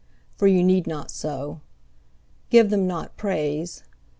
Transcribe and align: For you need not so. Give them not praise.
For 0.35 0.47
you 0.47 0.63
need 0.63 0.87
not 0.87 1.11
so. 1.11 1.61
Give 2.49 2.71
them 2.71 2.87
not 2.87 3.15
praise. 3.17 3.83